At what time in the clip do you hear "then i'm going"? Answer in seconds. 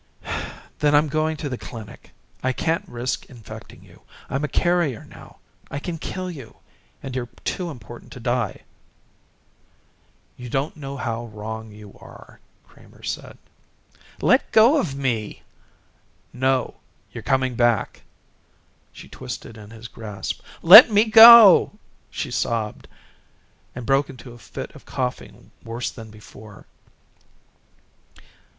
0.79-1.37